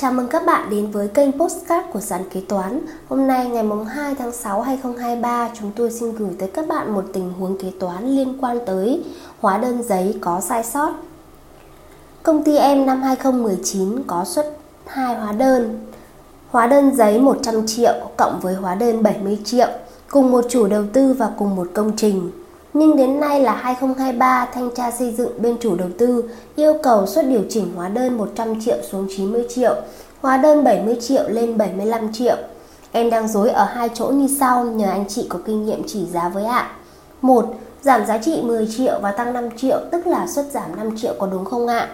[0.00, 2.80] Chào mừng các bạn đến với kênh Postcard của Sàn Kế Toán.
[3.08, 7.04] Hôm nay ngày 2 tháng 6 2023, chúng tôi xin gửi tới các bạn một
[7.12, 9.04] tình huống kế toán liên quan tới
[9.40, 10.92] hóa đơn giấy có sai sót.
[12.22, 14.46] Công ty em năm 2019 có xuất
[14.86, 15.86] hai hóa đơn.
[16.50, 19.68] Hóa đơn giấy 100 triệu cộng với hóa đơn 70 triệu,
[20.10, 22.30] cùng một chủ đầu tư và cùng một công trình
[22.74, 27.06] nhưng đến nay là 2023, thanh tra xây dựng bên chủ đầu tư yêu cầu
[27.06, 29.74] xuất điều chỉnh hóa đơn 100 triệu xuống 90 triệu,
[30.20, 32.36] hóa đơn 70 triệu lên 75 triệu.
[32.92, 36.06] Em đang dối ở hai chỗ như sau nhờ anh chị có kinh nghiệm chỉ
[36.12, 36.70] giá với ạ.
[37.22, 37.54] 1.
[37.82, 41.14] Giảm giá trị 10 triệu và tăng 5 triệu tức là xuất giảm 5 triệu
[41.18, 41.88] có đúng không ạ?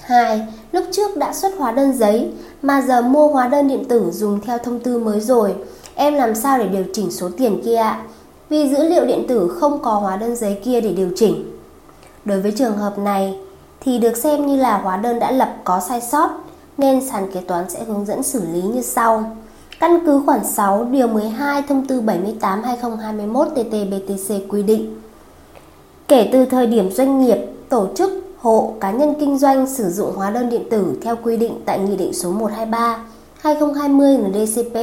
[0.00, 0.46] 2.
[0.72, 2.32] Lúc trước đã xuất hóa đơn giấy
[2.62, 5.54] mà giờ mua hóa đơn điện tử dùng theo thông tư mới rồi.
[5.94, 8.02] Em làm sao để điều chỉnh số tiền kia ạ?
[8.48, 11.58] Vì dữ liệu điện tử không có hóa đơn giấy kia để điều chỉnh.
[12.24, 13.38] Đối với trường hợp này
[13.80, 16.30] thì được xem như là hóa đơn đã lập có sai sót
[16.78, 19.36] nên sàn kế toán sẽ hướng dẫn xử lý như sau.
[19.80, 25.00] Căn cứ khoản 6 điều 12 thông tư 78/2021 TT-BTC quy định.
[26.08, 30.12] Kể từ thời điểm doanh nghiệp, tổ chức, hộ, cá nhân kinh doanh sử dụng
[30.16, 32.98] hóa đơn điện tử theo quy định tại Nghị định số 123
[33.40, 34.76] 2020 NDCP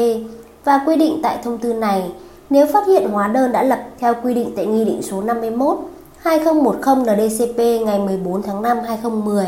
[0.64, 2.12] và quy định tại thông tư này
[2.50, 5.78] nếu phát hiện hóa đơn đã lập theo quy định tại Nghị định số 51
[6.18, 9.46] 2010 NDCP ngày 14 tháng 5 2010,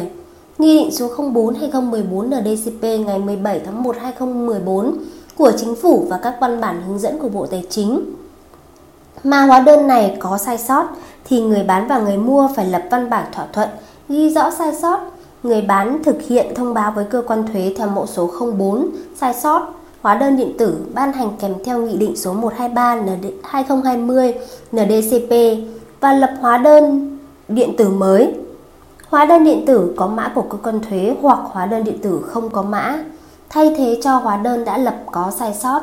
[0.57, 4.97] Nghị định số 04 2014 NDCP ngày 17 tháng 1 2014
[5.37, 8.01] của Chính phủ và các văn bản hướng dẫn của Bộ Tài chính.
[9.23, 10.87] Mà hóa đơn này có sai sót
[11.25, 13.69] thì người bán và người mua phải lập văn bản thỏa thuận
[14.09, 14.99] ghi rõ sai sót.
[15.43, 19.33] Người bán thực hiện thông báo với cơ quan thuế theo mẫu số 04 sai
[19.33, 19.76] sót
[20.07, 22.95] hóa đơn điện tử ban hành kèm theo Nghị định số 123
[23.43, 24.33] 2020
[24.71, 25.33] NDCP
[25.99, 28.35] và lập hóa đơn điện tử mới.
[29.09, 32.21] Hóa đơn điện tử có mã của cơ quan thuế hoặc hóa đơn điện tử
[32.27, 33.03] không có mã,
[33.49, 35.81] thay thế cho hóa đơn đã lập có sai sót.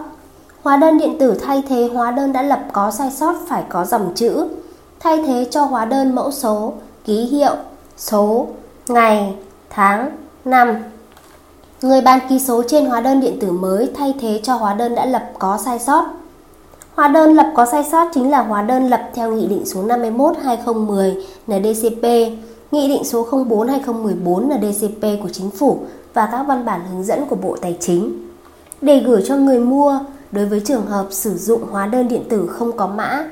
[0.62, 3.84] Hóa đơn điện tử thay thế hóa đơn đã lập có sai sót phải có
[3.84, 4.48] dòng chữ,
[5.00, 6.72] thay thế cho hóa đơn mẫu số,
[7.04, 7.54] ký hiệu,
[7.96, 8.46] số,
[8.88, 9.34] ngày,
[9.70, 10.10] tháng,
[10.44, 10.76] năm
[11.84, 14.94] Người bán ký số trên hóa đơn điện tử mới thay thế cho hóa đơn
[14.94, 16.04] đã lập có sai sót.
[16.94, 19.82] Hóa đơn lập có sai sót chính là hóa đơn lập theo Nghị định số
[19.82, 21.14] 51-2010
[21.46, 22.02] NDCP,
[22.70, 25.78] Nghị định số 04-2014 NDCP của Chính phủ
[26.14, 28.28] và các văn bản hướng dẫn của Bộ Tài chính.
[28.80, 29.98] Để gửi cho người mua,
[30.32, 33.24] đối với trường hợp sử dụng hóa đơn điện tử không có mã,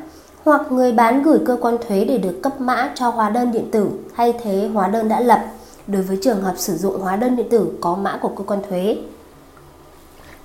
[0.45, 3.71] hoặc người bán gửi cơ quan thuế để được cấp mã cho hóa đơn điện
[3.71, 5.41] tử thay thế hóa đơn đã lập–
[5.87, 8.61] đối với trường hợp sử dụng hóa đơn điện tử có mã của cơ quan
[8.69, 8.97] thuế.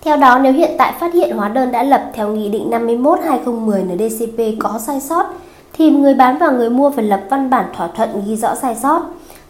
[0.01, 3.95] Theo đó, nếu hiện tại phát hiện hóa đơn đã lập theo Nghị định 51-2010
[3.95, 5.25] NDCP có sai sót,
[5.73, 8.75] thì người bán và người mua phải lập văn bản thỏa thuận ghi rõ sai
[8.75, 9.01] sót.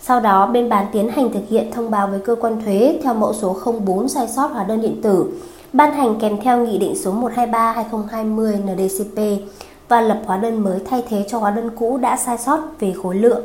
[0.02, 3.14] Sau đó, bên bán tiến hành thực hiện thông báo với cơ quan thuế theo
[3.14, 5.32] mẫu số 04 sai sót hóa đơn điện tử,
[5.74, 9.48] ban hành kèm theo Nghị định số 123-2020 NDCP
[9.90, 12.94] và lập hóa đơn mới thay thế cho hóa đơn cũ đã sai sót về
[13.04, 13.44] khối lượng.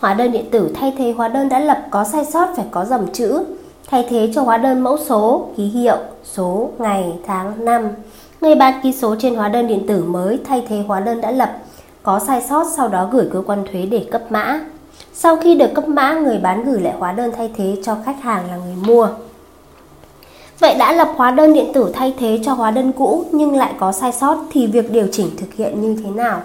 [0.00, 2.84] Hóa đơn điện tử thay thế hóa đơn đã lập có sai sót phải có
[2.84, 3.44] dòng chữ,
[3.90, 7.88] thay thế cho hóa đơn mẫu số, ký hiệu, số, ngày, tháng, năm.
[8.40, 11.30] Người bán ký số trên hóa đơn điện tử mới thay thế hóa đơn đã
[11.30, 11.52] lập,
[12.02, 14.60] có sai sót sau đó gửi cơ quan thuế để cấp mã.
[15.12, 18.22] Sau khi được cấp mã, người bán gửi lại hóa đơn thay thế cho khách
[18.22, 19.08] hàng là người mua.
[20.60, 23.72] Vậy đã lập hóa đơn điện tử thay thế cho hóa đơn cũ nhưng lại
[23.78, 26.42] có sai sót thì việc điều chỉnh thực hiện như thế nào?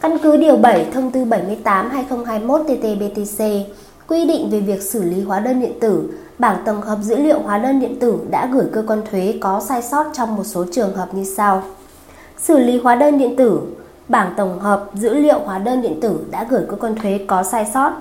[0.00, 3.62] Căn cứ Điều 7 Thông tư 78-2021 TT-BTC
[4.08, 7.38] quy định về việc xử lý hóa đơn điện tử, bảng tổng hợp dữ liệu
[7.40, 10.64] hóa đơn điện tử đã gửi cơ quan thuế có sai sót trong một số
[10.72, 11.62] trường hợp như sau.
[12.38, 13.60] Xử lý hóa đơn điện tử,
[14.08, 17.42] bảng tổng hợp dữ liệu hóa đơn điện tử đã gửi cơ quan thuế có
[17.42, 17.92] sai sót.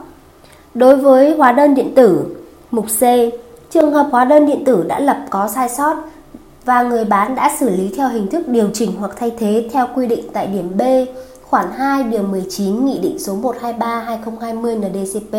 [0.74, 2.36] Đối với hóa đơn điện tử,
[2.72, 3.02] mục C,
[3.70, 5.96] trường hợp hóa đơn điện tử đã lập có sai sót
[6.66, 9.88] và người bán đã xử lý theo hình thức điều chỉnh hoặc thay thế theo
[9.96, 10.82] quy định tại điểm B
[11.50, 15.36] khoản 2 điều 19 Nghị định số 123/2020 NDCP,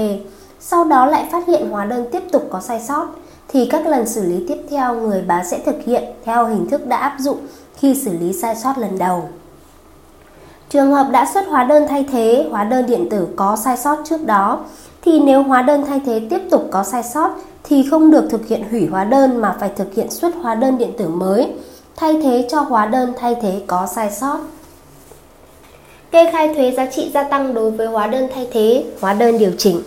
[0.60, 3.06] sau đó lại phát hiện hóa đơn tiếp tục có sai sót
[3.48, 6.86] thì các lần xử lý tiếp theo người bán sẽ thực hiện theo hình thức
[6.86, 7.38] đã áp dụng
[7.76, 9.28] khi xử lý sai sót lần đầu.
[10.70, 13.96] Trường hợp đã xuất hóa đơn thay thế, hóa đơn điện tử có sai sót
[14.04, 14.60] trước đó
[15.02, 17.30] thì nếu hóa đơn thay thế tiếp tục có sai sót
[17.64, 20.78] thì không được thực hiện hủy hóa đơn mà phải thực hiện xuất hóa đơn
[20.78, 21.52] điện tử mới
[21.96, 24.38] thay thế cho hóa đơn thay thế có sai sót.
[26.10, 29.38] Kê khai thuế giá trị gia tăng đối với hóa đơn thay thế, hóa đơn
[29.38, 29.80] điều chỉnh.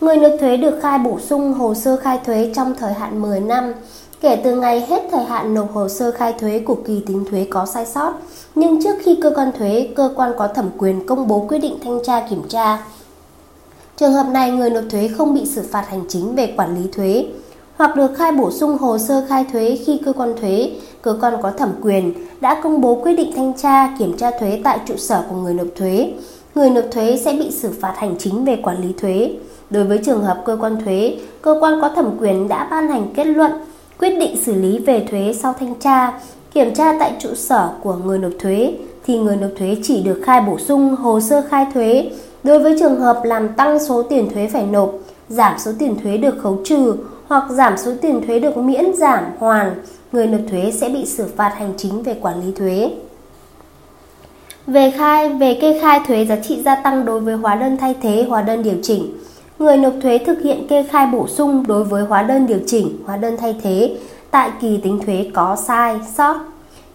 [0.00, 3.40] Người nộp thuế được khai bổ sung hồ sơ khai thuế trong thời hạn 10
[3.40, 3.72] năm
[4.20, 7.46] kể từ ngày hết thời hạn nộp hồ sơ khai thuế của kỳ tính thuế
[7.50, 8.12] có sai sót,
[8.54, 11.78] nhưng trước khi cơ quan thuế, cơ quan có thẩm quyền công bố quyết định
[11.84, 12.84] thanh tra kiểm tra.
[13.96, 16.90] Trường hợp này người nộp thuế không bị xử phạt hành chính về quản lý
[16.92, 17.26] thuế,
[17.76, 20.70] hoặc được khai bổ sung hồ sơ khai thuế khi cơ quan thuế,
[21.02, 24.60] cơ quan có thẩm quyền đã công bố quyết định thanh tra, kiểm tra thuế
[24.64, 26.12] tại trụ sở của người nộp thuế.
[26.54, 29.30] Người nộp thuế sẽ bị xử phạt hành chính về quản lý thuế.
[29.70, 33.06] Đối với trường hợp cơ quan thuế, cơ quan có thẩm quyền đã ban hành
[33.14, 33.52] kết luận,
[33.98, 36.20] quyết định xử lý về thuế sau thanh tra,
[36.54, 38.74] kiểm tra tại trụ sở của người nộp thuế
[39.06, 42.10] thì người nộp thuế chỉ được khai bổ sung hồ sơ khai thuế
[42.44, 44.92] đối với trường hợp làm tăng số tiền thuế phải nộp,
[45.28, 46.96] giảm số tiền thuế được khấu trừ
[47.26, 49.74] hoặc giảm số tiền thuế được miễn giảm hoàn,
[50.12, 52.90] người nộp thuế sẽ bị xử phạt hành chính về quản lý thuế.
[54.66, 57.94] Về khai về kê khai thuế giá trị gia tăng đối với hóa đơn thay
[58.02, 59.12] thế, hóa đơn điều chỉnh.
[59.58, 62.98] Người nộp thuế thực hiện kê khai bổ sung đối với hóa đơn điều chỉnh,
[63.06, 63.96] hóa đơn thay thế
[64.30, 66.36] tại kỳ tính thuế có sai, sót.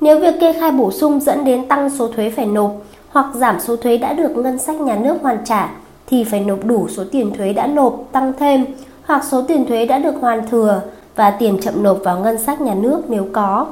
[0.01, 2.71] Nếu việc kê khai bổ sung dẫn đến tăng số thuế phải nộp
[3.09, 5.69] hoặc giảm số thuế đã được ngân sách nhà nước hoàn trả
[6.07, 8.65] thì phải nộp đủ số tiền thuế đã nộp tăng thêm
[9.05, 10.81] hoặc số tiền thuế đã được hoàn thừa
[11.17, 13.67] và tiền chậm nộp vào ngân sách nhà nước nếu có.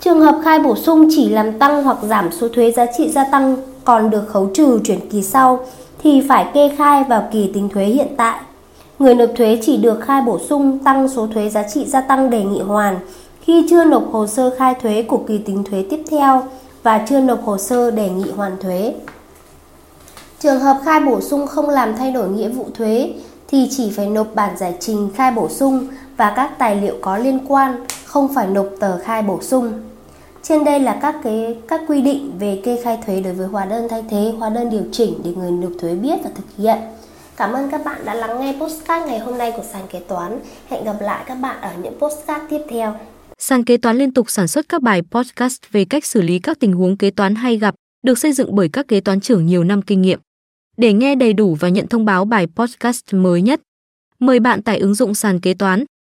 [0.00, 3.24] Trường hợp khai bổ sung chỉ làm tăng hoặc giảm số thuế giá trị gia
[3.24, 5.64] tăng còn được khấu trừ chuyển kỳ sau
[6.02, 8.40] thì phải kê khai vào kỳ tính thuế hiện tại.
[8.98, 12.30] Người nộp thuế chỉ được khai bổ sung tăng số thuế giá trị gia tăng
[12.30, 12.98] đề nghị hoàn
[13.40, 16.42] khi chưa nộp hồ sơ khai thuế của kỳ tính thuế tiếp theo
[16.82, 18.94] và chưa nộp hồ sơ đề nghị hoàn thuế.
[20.40, 23.12] Trường hợp khai bổ sung không làm thay đổi nghĩa vụ thuế
[23.48, 25.86] thì chỉ phải nộp bản giải trình khai bổ sung
[26.20, 29.72] và các tài liệu có liên quan, không phải nộp tờ khai bổ sung.
[30.42, 33.64] Trên đây là các cái các quy định về kê khai thuế đối với hóa
[33.64, 36.78] đơn thay thế, hóa đơn điều chỉnh để người nộp thuế biết và thực hiện.
[37.36, 40.40] Cảm ơn các bạn đã lắng nghe postcard ngày hôm nay của sàn kế toán.
[40.68, 42.94] Hẹn gặp lại các bạn ở những postcard tiếp theo.
[43.38, 46.60] Sàn kế toán liên tục sản xuất các bài podcast về cách xử lý các
[46.60, 49.64] tình huống kế toán hay gặp, được xây dựng bởi các kế toán trưởng nhiều
[49.64, 50.20] năm kinh nghiệm.
[50.76, 53.60] Để nghe đầy đủ và nhận thông báo bài podcast mới nhất,
[54.18, 55.84] mời bạn tải ứng dụng sàn kế toán,